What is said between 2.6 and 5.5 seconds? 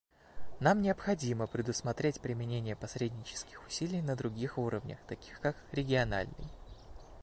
посреднических усилий на других уровнях, таких